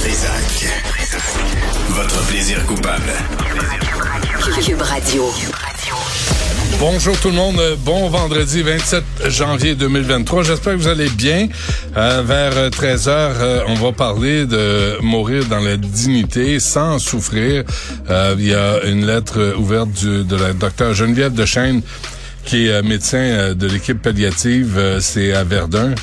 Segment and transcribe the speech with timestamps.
[0.00, 0.66] Trisac.
[1.90, 3.12] Votre plaisir coupable.
[4.64, 5.30] Cube Radio.
[6.78, 10.42] Bonjour tout le monde, Euh, bon vendredi 27 janvier 2023.
[10.44, 11.48] J'espère que vous allez bien.
[11.96, 17.64] Euh, vers 13 heures, euh, on va parler de mourir dans la dignité sans souffrir.
[18.08, 21.82] Euh, il y a une lettre ouverte du, de la docteure Geneviève Dechaine
[22.44, 25.94] qui est euh, médecin euh, de l'équipe palliative, euh, c'est à Verdun.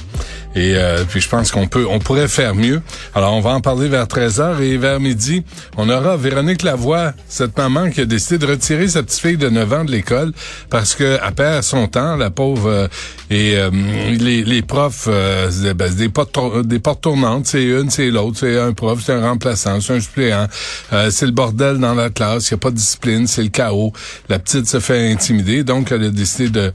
[0.56, 2.82] Et euh, puis je pense qu'on peut, on pourrait faire mieux.
[3.14, 5.44] Alors on va en parler vers 13h et vers midi,
[5.78, 9.50] on aura Véronique Lavoie, cette maman qui a décidé de retirer sa petite fille de
[9.50, 10.32] 9 ans de l'école
[10.70, 12.68] parce que elle perd son temps, la pauvre.
[12.68, 12.88] euh,
[13.30, 13.70] et euh,
[14.18, 18.58] les, les profs, euh, ben, des portes, des portes tournantes, c'est une, c'est l'autre, c'est
[18.58, 20.48] un prof, c'est un remplaçant, c'est un suppléant.
[20.94, 23.50] Euh, c'est le bordel dans la classe, il n'y a pas de discipline, c'est le
[23.50, 23.92] chaos.
[24.30, 26.74] La petite se fait intimider, donc elle a décidé de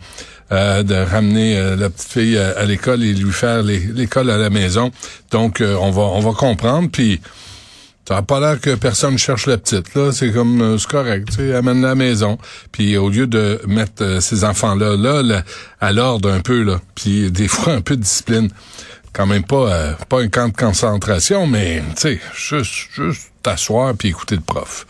[0.53, 4.37] euh, de ramener euh, la petite fille à, à l'école et lui faire l'école à
[4.37, 4.91] la maison.
[5.31, 6.89] Donc, euh, on va on va comprendre.
[6.93, 7.21] Puis,
[8.07, 9.95] ça n'a pas l'air que personne cherche la petite.
[9.95, 10.11] là.
[10.11, 11.29] C'est comme, euh, c'est correct.
[11.37, 12.37] Tu amène-la à la maison.
[12.73, 15.43] Puis, au lieu de mettre euh, ces enfants-là là, là,
[15.81, 18.49] à l'ordre un peu, là, puis des fois un peu de discipline.
[19.13, 23.95] Quand même pas euh, pas un camp de concentration, mais tu sais, juste juste t'asseoir
[23.95, 24.87] puis écouter le prof.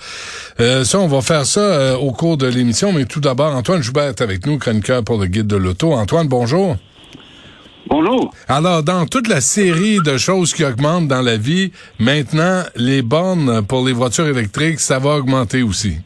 [0.60, 3.82] Euh, ça, on va faire ça euh, au cours de l'émission, mais tout d'abord, Antoine
[3.82, 5.92] Joubert est avec nous, chroniqueur pour le guide de l'auto.
[5.92, 6.76] Antoine, bonjour.
[7.88, 8.32] Bonjour.
[8.48, 13.62] Alors, dans toute la série de choses qui augmentent dans la vie, maintenant, les bornes
[13.62, 15.96] pour les voitures électriques, ça va augmenter aussi.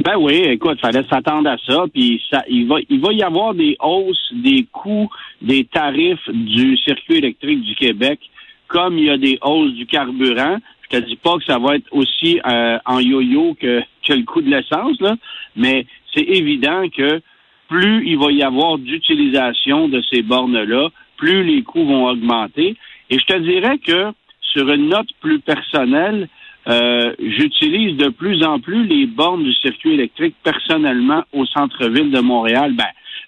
[0.00, 1.84] Ben oui, écoute, fallait s'attendre à ça.
[1.92, 5.08] Puis ça, il va, il va y avoir des hausses des coûts
[5.40, 8.20] des tarifs du circuit électrique du Québec,
[8.68, 10.58] comme il y a des hausses du carburant.
[10.90, 14.24] Je te dis pas que ça va être aussi euh, en yo-yo que, que le
[14.24, 15.16] coût de l'essence, là,
[15.56, 17.20] mais c'est évident que
[17.68, 22.76] plus il va y avoir d'utilisation de ces bornes-là, plus les coûts vont augmenter.
[23.10, 26.28] Et je te dirais que sur une note plus personnelle,
[26.68, 32.20] euh, j'utilise de plus en plus les bornes du circuit électrique personnellement au centre-ville de
[32.20, 32.72] Montréal.
[32.74, 32.84] Ben,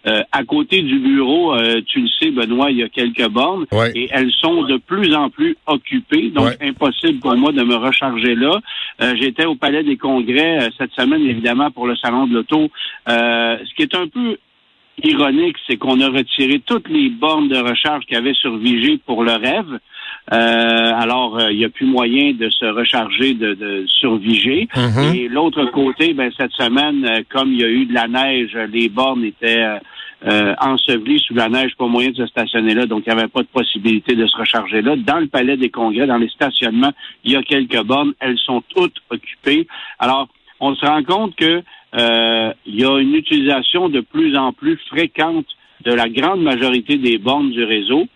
[0.07, 3.67] euh, à côté du bureau, euh, tu le sais, Benoît, il y a quelques bornes
[3.73, 3.91] Ouais.
[3.95, 6.69] et elles sont de plus en plus occupées, donc Ouais.
[6.69, 8.61] impossible pour moi de me recharger là.
[9.03, 12.71] Euh, J'étais au Palais des Congrès euh, cette semaine, évidemment, pour le Salon de l'Auto.
[13.09, 14.37] Euh, ce qui est un peu
[15.03, 18.99] ironique, c'est qu'on a retiré toutes les bornes de recharge qu'il y avait sur Vigée
[19.05, 19.79] pour le rêve.
[20.33, 24.69] Euh, alors, euh, il n'y a plus moyen de se recharger de, de sur Vigée.
[24.77, 25.15] Mhm.
[25.15, 28.57] Et l'autre côté, ben, cette semaine, euh, comme il y a eu de la neige,
[28.71, 29.79] les bornes étaient euh,
[30.27, 33.29] euh, ensevelies sous la neige, pas moyen de se stationner là, donc il n'y avait
[33.29, 34.97] pas de possibilité de se recharger là.
[34.97, 36.93] Dans le palais des congrès, dans les stationnements,
[37.25, 39.67] il y a quelques bornes, elles sont toutes occupées.
[39.99, 40.29] Alors,
[40.61, 41.63] on se rend compte que
[41.95, 45.47] euh, il y a une utilisation de plus en plus fréquente
[45.85, 48.09] de la grande majorité des bornes du réseau.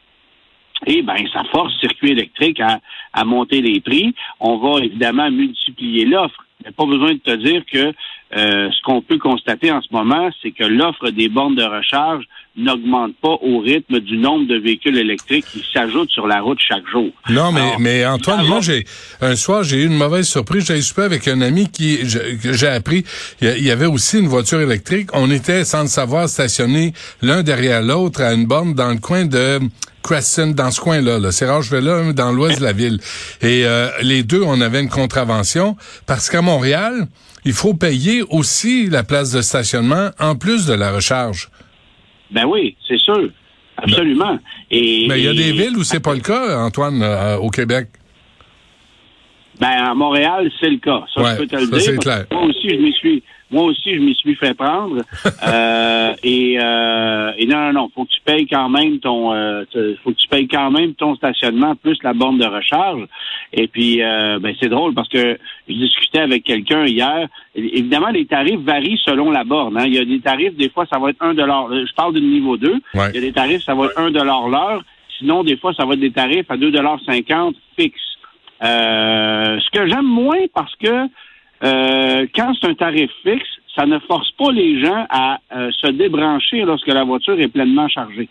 [0.87, 2.81] Et ben, ça force circuit électrique à,
[3.12, 4.15] à monter les prix.
[4.41, 6.44] On va évidemment multiplier l'offre.
[6.60, 7.93] Il n'y a pas besoin de te dire que
[8.34, 12.25] euh, ce qu'on peut constater en ce moment, c'est que l'offre des bornes de recharge
[12.56, 16.87] n'augmente pas au rythme du nombre de véhicules électriques qui s'ajoutent sur la route chaque
[16.87, 17.10] jour.
[17.28, 18.84] Non, mais, Alors, mais Antoine, moi, j'ai
[19.21, 20.66] un soir, j'ai eu une mauvaise surprise.
[20.66, 21.98] J'avais super avec un ami qui,
[22.42, 23.04] que j'ai appris,
[23.41, 25.09] il y avait aussi une voiture électrique.
[25.15, 26.92] On était, sans le savoir, stationnés
[27.22, 29.59] l'un derrière l'autre à une borne dans le coin de
[30.03, 31.19] Crescent, dans ce coin-là.
[31.19, 31.33] Là.
[31.33, 32.99] C'est là dans l'ouest de la ville.
[33.41, 35.77] Et euh, les deux, on avait une contravention
[36.07, 37.07] parce qu'à Montréal,
[37.45, 41.49] il faut payer aussi la place de stationnement en plus de la recharge.
[42.31, 43.28] Ben oui, c'est sûr.
[43.77, 44.39] Absolument.
[44.71, 47.51] Et, Mais il y a des villes où c'est pas le cas, Antoine, euh, au
[47.51, 47.89] Québec.
[49.60, 51.04] Ben, à Montréal, c'est le cas.
[51.15, 51.81] Ça, Ouais, je peux te le ça, dire.
[51.83, 52.25] c'est clair.
[52.33, 53.22] Moi aussi, je m'y suis,
[53.53, 55.03] moi aussi, je m'y suis fait prendre.
[55.45, 59.65] Euh, et, euh, et non, non, non, faut que tu payes quand même ton, euh,
[60.03, 63.04] faut que tu payes quand même ton stationnement plus la borne de recharge.
[63.53, 65.37] Et puis, euh, ben, c'est drôle parce que
[65.69, 67.28] je discutais avec quelqu'un hier.
[67.57, 69.77] Évidemment, les tarifs varient selon la borne.
[69.78, 69.84] hein.
[69.87, 71.66] Il y a des tarifs, des fois, ça va être un dollar.
[71.72, 72.71] Euh, Je parle du niveau 2.
[72.95, 73.10] Ouais.
[73.10, 74.83] Il y a des tarifs, ça va être un dollar l'heure.
[75.19, 78.01] Sinon, des fois, ça va être des tarifs à 2,50 fixes.
[78.63, 81.07] Euh, ce que j'aime moins parce que
[81.62, 85.91] euh, quand c'est un tarif fixe, ça ne force pas les gens à euh, se
[85.91, 88.28] débrancher lorsque la voiture est pleinement chargée.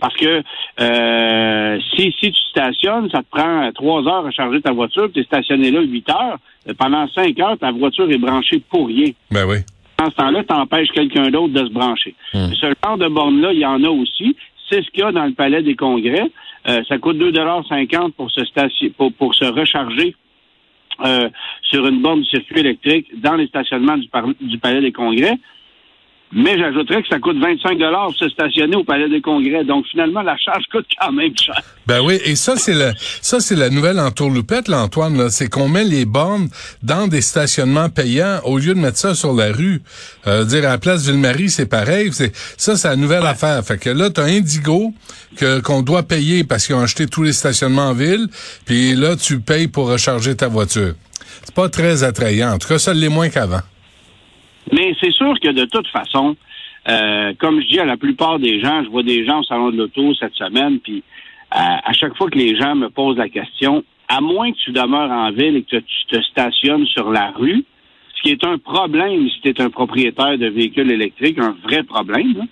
[0.00, 0.42] Parce que
[0.80, 5.20] euh, si, si tu stationnes, ça te prend trois heures à charger ta voiture, tu
[5.20, 6.38] es stationné là huit heures.
[6.68, 9.10] euh, Pendant cinq heures, ta voiture est branchée pour rien.
[9.30, 9.58] Ben oui.
[9.98, 12.14] Dans ce temps-là, tu empêches quelqu'un d'autre de se brancher.
[12.32, 14.36] Ce genre de borne-là, il y en a aussi.
[14.68, 16.30] C'est ce qu'il y a dans le palais des congrès.
[16.68, 20.16] Euh, ça coûte 2,50 pour se station, pour, pour se recharger
[21.00, 21.28] euh,
[21.62, 25.38] sur une borne de circuit électrique dans les stationnements du, par- du palais des congrès.
[26.34, 29.64] Mais j'ajouterais que ça coûte 25 pour se stationner au palais des congrès.
[29.64, 31.60] Donc finalement, la charge coûte quand même cher.
[31.86, 35.48] Ben oui, et ça c'est le ça c'est la nouvelle entourloupette, là, Antoine, là, c'est
[35.48, 36.48] qu'on met les bornes
[36.82, 39.82] dans des stationnements payants au lieu de mettre ça sur la rue.
[40.26, 43.62] Euh, dire à la place Ville-Marie, c'est pareil, c'est ça c'est la nouvelle affaire.
[43.64, 44.92] Fait que là t'as Indigo
[45.36, 48.26] que qu'on doit payer parce qu'ils ont acheté tous les stationnements en ville,
[48.66, 50.94] puis là tu payes pour recharger ta voiture.
[51.44, 52.52] C'est pas très attrayant.
[52.52, 53.60] En tout cas, ça l'est moins qu'avant.
[54.72, 56.36] Mais c'est sûr que de toute façon,
[56.88, 59.70] euh, comme je dis à la plupart des gens, je vois des gens au salon
[59.70, 61.02] de l'auto cette semaine, puis
[61.54, 64.72] euh, à chaque fois que les gens me posent la question, à moins que tu
[64.72, 67.64] demeures en ville et que tu te stationnes sur la rue,
[68.16, 71.82] ce qui est un problème si tu es un propriétaire de véhicule électrique, un vrai
[71.82, 72.44] problème, là,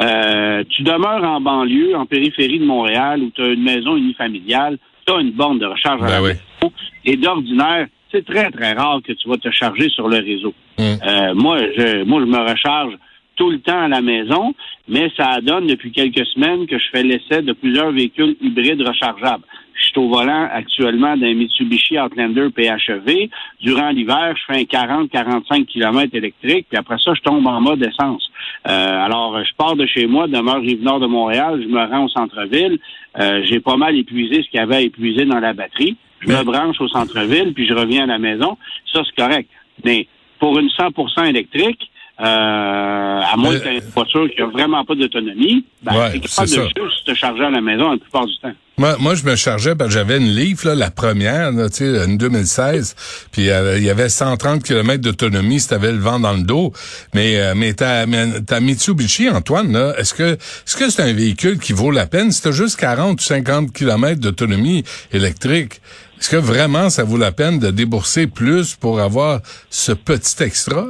[0.00, 4.78] euh, tu demeures en banlieue, en périphérie de Montréal, où tu as une maison unifamiliale,
[5.06, 6.28] tu as une borne de recharge à Ben la oui.
[6.28, 6.72] maison,
[7.04, 10.54] et d'ordinaire, c'est très, très rare que tu vas te charger sur le réseau.
[10.78, 12.94] Euh, moi, je, moi, je me recharge
[13.36, 14.54] tout le temps à la maison,
[14.88, 19.44] mais ça donne depuis quelques semaines que je fais l'essai de plusieurs véhicules hybrides rechargeables.
[19.74, 23.28] Je suis au volant actuellement d'un Mitsubishi Outlander PHEV.
[23.60, 27.82] Durant l'hiver, je fais un 40-45 km électrique, puis après ça, je tombe en mode
[27.82, 28.26] essence.
[28.68, 32.04] Euh, alors, je pars de chez moi, demeure rive nord de Montréal, je me rends
[32.04, 32.78] au centre-ville.
[33.20, 35.96] Euh, J'ai pas mal épuisé ce qu'il y avait à épuiser dans la batterie.
[36.20, 38.56] Je me branche au centre-ville, puis je reviens à la maison.
[38.90, 39.50] Ça, c'est correct.
[39.84, 40.08] Mais
[40.38, 44.46] pour une 100% électrique, euh, à moins Mais- que tu aies une voiture qui a
[44.46, 46.68] vraiment pas d'autonomie, ben, Ouais, t'es capable c'est de ça.
[46.84, 48.52] juste te charger à la maison la plupart du temps.
[48.78, 51.76] Moi, moi, je me chargeais parce que j'avais une Leaf, là, la première, là, tu
[51.76, 52.94] sais, une 2016,
[53.32, 56.72] puis euh, il y avait 130 km d'autonomie si t'avais le vent dans le dos.
[57.14, 61.12] Mais, euh, mais ta, mais ta Mitsubishi, Antoine, là, est-ce que est-ce que c'est un
[61.14, 62.30] véhicule qui vaut la peine?
[62.32, 65.80] Si t'as juste 40 ou 50 km d'autonomie électrique,
[66.18, 69.40] est-ce que vraiment ça vaut la peine de débourser plus pour avoir
[69.70, 70.84] ce petit extra?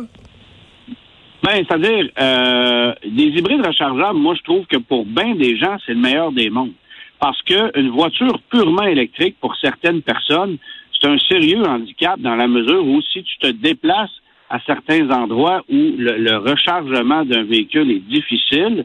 [1.43, 5.95] Ben, c'est-à-dire, euh, des hybrides rechargeables, moi, je trouve que pour bien des gens, c'est
[5.95, 6.73] le meilleur des mondes.
[7.21, 10.59] Parce que une voiture purement électrique, pour certaines personnes,
[10.93, 14.11] c'est un sérieux handicap dans la mesure où si tu te déplaces
[14.51, 18.85] à certains endroits où le, rechargement d'un véhicule est difficile,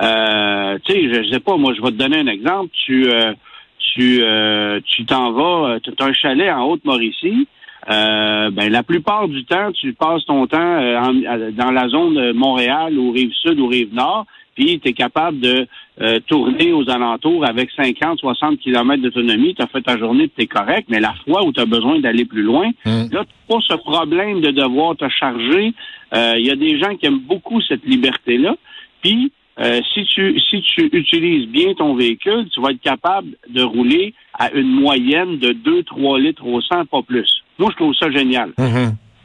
[0.00, 2.70] euh, tu sais, je, je sais pas, moi, je vais te donner un exemple.
[2.86, 3.32] Tu, euh,
[3.98, 7.48] tu, euh, tu t'en vas, tu as un chalet en Haute-Mauricie.
[7.90, 12.14] Euh, ben, la plupart du temps, tu passes ton temps euh, en- dans la zone
[12.14, 15.66] de Montréal, ou Rive-Sud, ou Rive-Nord, puis tu es capable de
[16.00, 19.54] euh, tourner aux alentours avec 50, 60 km d'autonomie.
[19.54, 21.98] Tu as fait ta journée, tu es correct, mais la fois où tu as besoin
[21.98, 23.06] d'aller plus loin, Mm.
[23.12, 25.72] là, tu pas ce problème de devoir te charger.
[26.14, 28.54] Euh, Il y a des gens qui aiment beaucoup cette liberté-là.
[29.02, 33.62] Puis, euh, si tu si tu utilises bien ton véhicule, tu vas être capable de
[33.62, 37.28] rouler à une moyenne de 2-3 litres au 100, pas plus.
[37.58, 38.52] Moi, je trouve ça génial.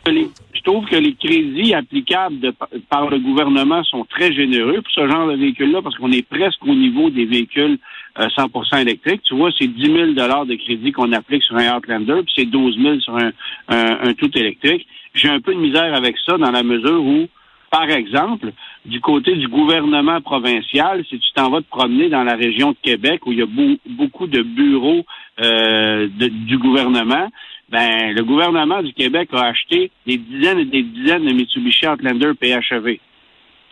[0.08, 2.54] Les- je trouve que les crédits applicables de-
[2.90, 6.66] par le gouvernement sont très généreux pour ce genre de véhicule-là parce qu'on est presque
[6.66, 7.78] au niveau des véhicules
[8.20, 9.22] euh, 100% électriques.
[9.24, 12.78] Tu vois, c'est 10 000 de crédit qu'on applique sur un Outlander, puis c'est 12
[12.82, 13.32] 000 sur un,
[13.70, 14.86] un, un tout électrique.
[15.13, 17.28] J'ai un peu de misère avec ça dans la mesure où,
[17.74, 18.51] par exemple,
[18.86, 22.77] du côté du gouvernement provincial, si tu t'en vas te promener dans la région de
[22.84, 25.03] Québec où il y a beau- beaucoup de bureaux
[25.42, 27.27] euh, de- du gouvernement,
[27.70, 32.34] ben le gouvernement du Québec a acheté des dizaines et des dizaines de Mitsubishi Outlander
[32.39, 33.00] PHEV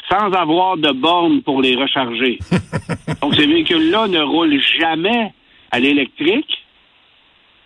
[0.10, 2.40] sans avoir de bornes pour les recharger.
[3.22, 5.32] Donc ces véhicules-là ne roulent jamais
[5.70, 6.66] à l'électrique,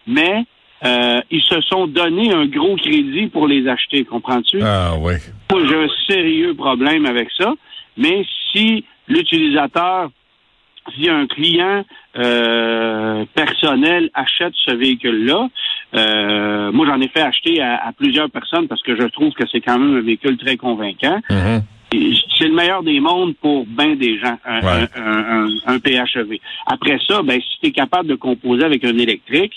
[0.05, 0.43] mais
[0.85, 4.59] euh, ils se sont donné un gros crédit pour les acheter, comprends-tu?
[4.61, 5.13] Ah oui.
[5.51, 7.53] Moi, j'ai un sérieux problème avec ça.
[7.97, 10.09] Mais si l'utilisateur
[10.93, 11.83] si un client
[12.17, 15.49] euh, personnel achète ce véhicule-là,
[15.95, 19.61] euh, moi j'en ai fait acheter à, plusieurs personnes parce que je trouve que c'est
[19.61, 21.19] quand même un véhicule très convaincant.
[21.29, 21.63] Mhm.
[22.37, 26.39] C'est le meilleur des mondes pour bien des gens, un, un, PHEV.
[26.65, 29.53] Après ça, ben, si tu es capable de composer avec un électrique,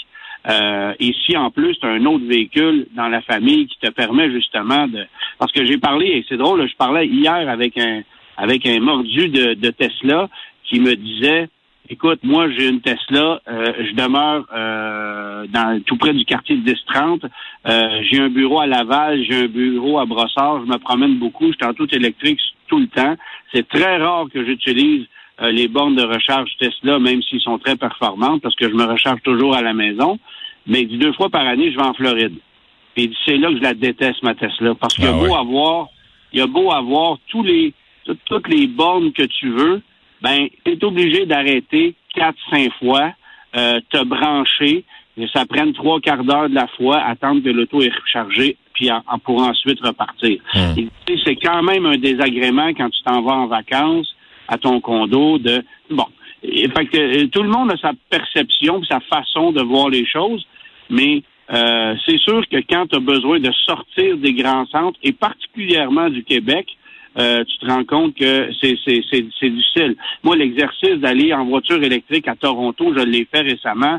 [0.49, 3.91] euh, et si en plus tu as un autre véhicule dans la famille qui te
[3.91, 5.05] permet justement de...
[5.39, 8.03] Parce que j'ai parlé, et c'est drôle, je parlais hier avec un
[8.39, 10.29] avec un mordu de, de Tesla
[10.65, 11.49] qui me disait
[11.91, 16.63] Écoute, moi j'ai une Tesla, euh, je demeure euh, dans tout près du quartier de
[16.63, 17.25] 1030.
[17.67, 21.47] Euh, j'ai un bureau à Laval, j'ai un bureau à Brossard, je me promène beaucoup,
[21.47, 23.17] je suis en tout électrique tout le temps.
[23.55, 25.07] C'est très rare que j'utilise
[25.41, 29.23] les bornes de recharge Tesla, même s'ils sont très performantes, parce que je me recharge
[29.23, 30.19] toujours à la maison.
[30.67, 32.35] Mais deux fois par année, je vais en Floride.
[32.97, 34.75] Et c'est là que je la déteste, ma Tesla.
[34.75, 35.89] Parce qu'il y a ah beau avoir,
[36.33, 37.73] il y a beau avoir tous les
[38.25, 39.83] toutes les bornes que tu veux,
[40.23, 43.13] ben, tu es obligé d'arrêter quatre, cinq fois,
[43.57, 44.85] euh, te brancher,
[45.17, 48.91] et ça prenne trois quarts d'heure de la fois, attendre que l'auto est rechargée, puis
[48.91, 50.41] en, pour ensuite repartir.
[50.55, 50.89] Hmm.
[51.25, 54.15] C'est quand même un désagrément quand tu t'en vas en vacances
[54.49, 56.07] à ton condo de bon.
[56.43, 60.47] fait que, euh, tout le monde a sa perception, sa façon de voir les choses,
[60.91, 65.13] mais euh, c'est sûr que quand tu as besoin de sortir des grands centres, et
[65.13, 66.67] particulièrement du Québec,
[67.19, 69.97] euh, tu te rends compte que c'est, difficile.
[70.23, 73.99] Moi, l'exercice d'aller en voiture électrique à Toronto, je l'ai fait récemment.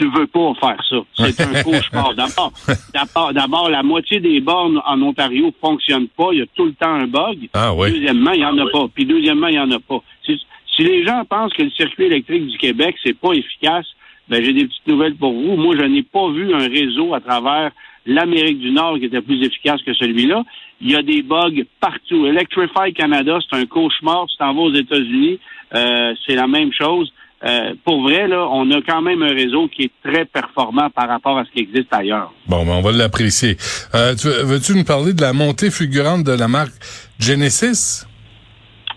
[0.00, 0.96] Tu veux pas faire ça.
[1.14, 2.14] C'est un cauchemar.
[2.14, 2.52] D'abord,
[2.94, 6.28] d'abord, d'abord, la moitié des bornes en Ontario fonctionnent pas.
[6.32, 7.50] Il y a tout le temps un bug.
[7.52, 7.92] Ah, oui.
[7.92, 8.86] Deuxièmement, il y en a pas.
[8.94, 10.02] Puis deuxièmement, il y en a pas.
[10.24, 10.40] Si,
[10.74, 13.84] si les gens pensent que le circuit électrique du Québec, c'est pas efficace,
[14.30, 15.56] ben, j'ai des petites nouvelles pour vous.
[15.56, 17.70] Moi, je n'ai pas vu un réseau à travers
[18.06, 20.44] l'Amérique du Nord qui était plus efficace que celui-là.
[20.80, 22.24] Il y a des bugs partout.
[22.24, 24.26] Electrify Canada, c'est un cauchemar.
[24.28, 25.38] Tu t'en vas aux États-Unis,
[25.74, 27.12] euh, c'est la même chose.
[27.42, 31.08] Euh, pour vrai, là, on a quand même un réseau qui est très performant par
[31.08, 32.32] rapport à ce qui existe ailleurs.
[32.46, 33.56] Bon, ben on va l'apprécier.
[33.94, 36.74] Euh, veux-tu nous parler de la montée fulgurante de la marque
[37.18, 38.06] Genesis?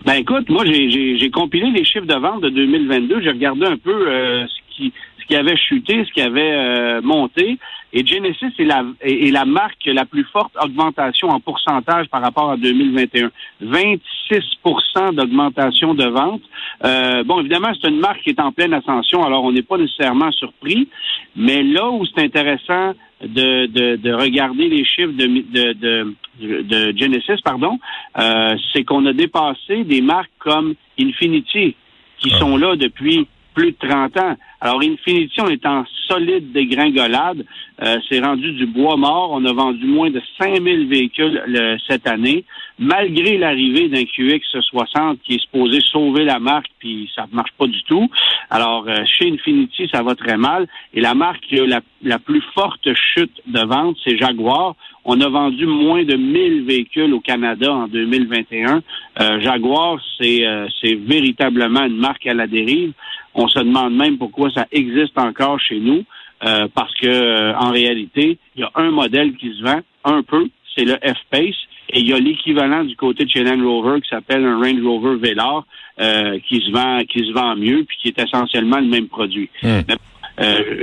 [0.04, 3.22] Ben écoute, moi j'ai compilé les chiffres de vente de 2022.
[3.22, 4.06] J'ai regardé un peu
[4.46, 7.58] ce qui ce qui avait chuté, ce qui avait monté.
[7.96, 12.50] Et Genesis est la, est la marque la plus forte augmentation en pourcentage par rapport
[12.50, 13.30] à 2021.
[13.62, 16.42] 26% d'augmentation de vente.
[16.84, 19.78] Euh, bon, évidemment, c'est une marque qui est en pleine ascension, alors on n'est pas
[19.78, 20.88] nécessairement surpris.
[21.36, 26.14] Mais là où c'est intéressant de, de, de, regarder les chiffres de, de,
[26.62, 27.78] de, Genesis, pardon,
[28.18, 31.76] euh, c'est qu'on a dépassé des marques comme Infinity,
[32.18, 34.36] qui sont là depuis plus de 30 ans.
[34.60, 37.44] Alors, Infinity, on est en solide dégringolade.
[37.82, 39.30] Euh, c'est rendu du bois mort.
[39.32, 42.44] On a vendu moins de 5000 véhicules cette année,
[42.78, 47.66] malgré l'arrivée d'un QX60 qui est supposé sauver la marque, puis ça ne marche pas
[47.66, 48.08] du tout.
[48.50, 50.66] Alors, euh, chez Infinity, ça va très mal.
[50.92, 54.76] Et la marque qui a la, la plus forte chute de vente, c'est Jaguar.
[55.04, 58.82] On a vendu moins de 1000 véhicules au Canada en 2021.
[59.20, 62.92] Euh, Jaguar, c'est euh, c'est véritablement une marque à la dérive.
[63.34, 66.04] On se demande même pourquoi ça existe encore chez nous,
[66.44, 70.22] euh, parce que euh, en réalité, il y a un modèle qui se vend un
[70.22, 71.56] peu, c'est le F-Pace,
[71.90, 74.82] et il y a l'équivalent du côté de chez Land Rover qui s'appelle un Range
[74.82, 75.64] Rover Velar,
[76.00, 79.48] euh, qui se vend qui se vend mieux, puis qui est essentiellement le même produit.
[79.62, 79.80] Hmm.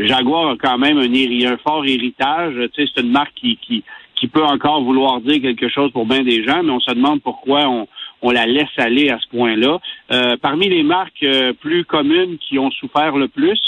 [0.05, 2.53] Jaguar a quand même un, un fort héritage.
[2.73, 3.83] C'est une marque qui, qui
[4.21, 7.23] qui peut encore vouloir dire quelque chose pour bien des gens, mais on se demande
[7.23, 7.87] pourquoi on
[8.21, 9.79] on la laisse aller à ce point-là.
[10.11, 13.59] Euh, parmi les marques euh, plus communes qui ont souffert le plus,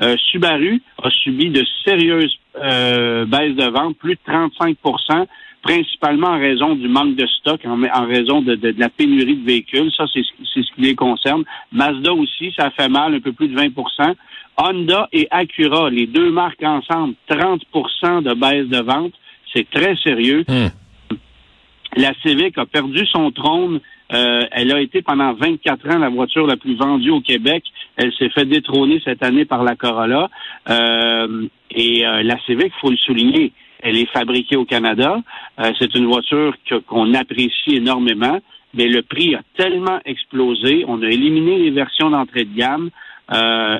[0.00, 5.26] euh, Subaru a subi de sérieuses baisses de vente, plus de 35%
[5.62, 9.92] principalement en raison du manque de stock, en, raison de, de, la pénurie de véhicules.
[9.96, 11.44] Ça, c'est ce qui les concerne.
[11.70, 14.14] Mazda aussi, ça fait mal, un peu plus de 20%
[14.56, 19.12] Honda et Acura, les deux marques ensemble, 30% de baisse de vente.
[19.52, 20.44] C'est très sérieux.
[20.48, 20.68] Hmm.
[21.96, 23.80] La Civic a perdu son trône.
[24.12, 27.64] Euh, elle a été pendant 24 ans la voiture la plus vendue au Québec.
[27.96, 30.28] Elle s'est fait détrôner cette année par la Corolla.
[30.68, 35.16] Euh, et euh, la Civic, faut le souligner, elle est fabriquée au Canada.
[35.78, 36.54] c'est une voiture
[36.86, 38.38] qu'on apprécie énormément,
[38.74, 40.84] mais le prix a tellement explosé.
[40.86, 42.90] On a éliminé les versions d'entrée de gamme.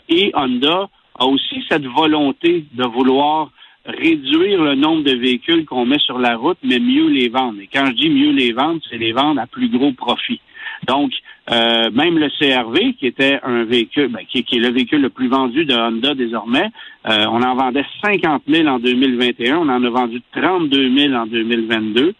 [0.09, 3.51] et Honda a aussi cette volonté de vouloir
[3.85, 7.61] réduire le nombre de véhicules qu'on met sur la route, mais mieux les vendre.
[7.61, 10.41] Et quand je dis mieux les vendre, c'est les vendre à plus gros profit.
[10.87, 11.13] Donc,
[11.51, 15.29] euh, même le CRV, qui était un véhicule, ben, qui, est le véhicule le plus
[15.29, 16.69] vendu de Honda désormais,
[17.09, 21.27] euh, on en vendait 50 000 en 2021, on en a vendu 32 000 en
[21.27, 22.15] 2022.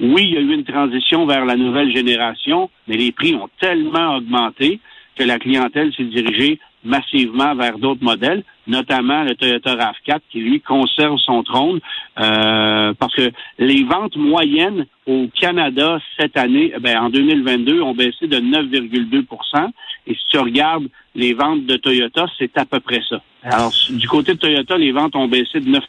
[0.00, 3.48] Oui, il y a eu une transition vers la nouvelle génération, mais les prix ont
[3.60, 4.80] tellement augmenté
[5.16, 10.60] que la clientèle s'est dirigée massivement vers d'autres modèles, notamment le Toyota RAV4 qui, lui,
[10.60, 11.80] conserve son trône
[12.18, 18.26] euh, parce que les ventes moyennes au Canada cette année, ben, en 2022, ont baissé
[18.26, 19.68] de 9,2%
[20.06, 23.20] Et si tu regardes les ventes de Toyota, c'est à peu près ça.
[23.42, 25.84] Alors, du côté de Toyota, les ventes ont baissé de 9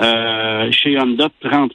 [0.00, 1.72] euh, chez Honda, 30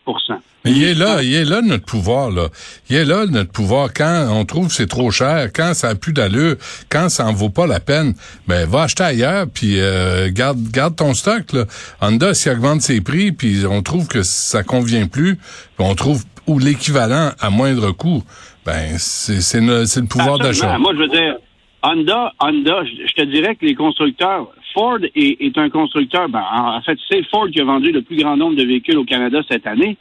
[0.65, 2.48] mais il est là, il est là notre pouvoir là.
[2.89, 5.96] Il est là notre pouvoir quand on trouve que c'est trop cher, quand ça a
[5.96, 6.55] plus d'allure,
[6.89, 8.15] quand ça en vaut pas la peine.
[8.48, 11.65] Ben va acheter ailleurs puis euh, garde garde ton stock là.
[12.01, 15.38] Honda s'il augmente ses prix puis on trouve que ça convient plus,
[15.77, 18.24] on trouve ou l'équivalent à moindre coût.
[18.65, 20.79] Ben c'est c'est le, pouvoir d'achat.
[20.79, 21.36] Moi je veux dire
[21.84, 26.27] Honda, Honda, je te dirais que les constructeurs Ford est, un constructeur.
[26.29, 29.05] Ben, en fait, c'est Ford qui a vendu le plus grand nombre de véhicules au
[29.05, 29.98] Canada cette année.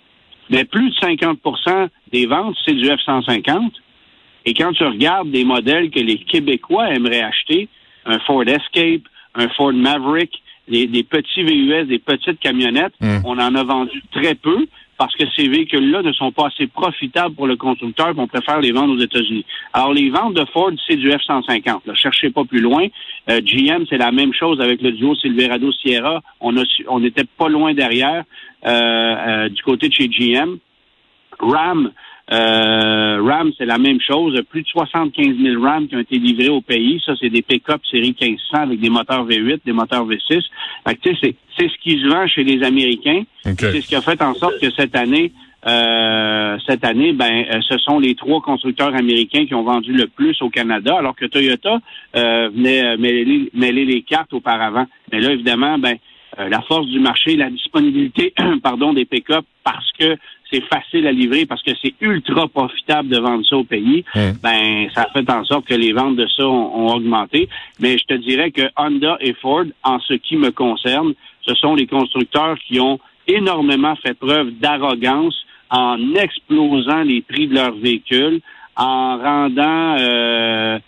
[0.50, 3.70] Mais plus de 50% des ventes, c'est du F-150.
[4.44, 7.68] Et quand tu regardes des modèles que les Québécois aimeraient acheter,
[8.04, 9.02] un Ford Escape,
[9.34, 13.18] un Ford Maverick, des, petits VUS, des petites camionnettes, hmm.
[13.24, 14.66] on en a vendu très peu
[14.96, 18.72] parce que ces véhicules-là ne sont pas assez profitables pour le constructeur, qu'on préfère les
[18.72, 19.44] vendre aux États-Unis.
[19.72, 21.80] Alors, les ventes de Ford, c'est du F-150.
[21.86, 22.86] Ne cherchez pas plus loin.
[23.30, 26.20] Euh, GM, c'est la même chose avec le duo Silverado Sierra.
[26.40, 28.24] On a, on n'était pas loin derrière
[28.66, 30.58] euh, euh, du côté de chez GM.
[31.40, 31.90] Ram,
[32.32, 34.40] euh, Ram, c'est la même chose.
[34.48, 37.02] Plus de 75 000 Ram qui ont été livrés au pays.
[37.04, 40.42] Ça, c'est des pick-up série 1500 avec des moteurs V8, des moteurs V6.
[40.86, 43.24] Fait que, c'est, c'est ce qui se vend chez les Américains.
[43.44, 45.32] C'est ce qui a fait en sorte que cette année,
[45.66, 50.06] euh, cette année, ben, euh, ce sont les trois constructeurs américains qui ont vendu le
[50.06, 51.78] plus au Canada, alors que Toyota
[52.16, 54.86] euh, venait mêler, mêler, les cartes auparavant.
[55.10, 55.96] Mais là, évidemment, ben,
[56.36, 60.16] la force du marché, la disponibilité, pardon, des pick-up, parce que
[60.50, 64.88] c'est facile à livrer parce que c'est ultra profitable de vendre ça au pays, ben
[64.94, 67.48] ça fait en sorte que les ventes de ça ont, augmenté.
[67.80, 71.14] Mais je te dirais que Honda et Ford, en ce qui me concerne,
[71.46, 75.34] ce sont les constructeurs qui ont énormément fait preuve d'arrogance
[75.70, 78.40] en explosant les prix de leurs véhicules,
[78.76, 80.78] en rendant euh,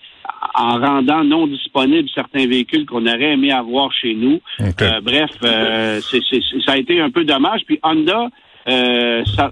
[0.54, 4.40] en rendant non disponibles certains véhicules qu'on aurait aimé avoir chez nous.
[4.60, 7.62] Euh, bref, euh, ça a été un peu dommage.
[7.66, 8.28] Puis Honda,
[8.68, 9.50] euh, ça,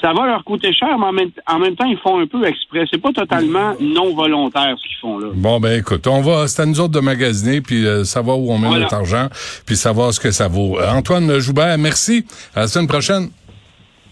[0.00, 1.06] ça va leur coûter cher, mais
[1.46, 2.84] en même, temps, ils font un peu exprès.
[2.90, 5.28] C'est pas totalement non volontaire ce qu'ils font là.
[5.34, 8.52] Bon, ben écoute, on va, c'est à nous autres de magasiner, puis euh, savoir où
[8.52, 9.28] on met notre argent,
[9.64, 10.78] puis savoir ce que ça vaut.
[10.80, 12.26] Antoine Joubert, merci.
[12.54, 13.30] À la semaine prochaine.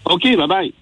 [0.05, 0.75] OK, bye bye.